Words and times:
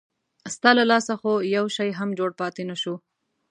ستا 0.55 0.69
له 0.77 0.83
لاسه 0.91 1.13
خو 1.21 1.33
یو 1.55 1.65
شی 1.75 1.89
هم 1.99 2.09
جوړ 2.19 2.29
پاتې 2.39 2.63
نه 2.69 2.75
شو. 2.81 2.95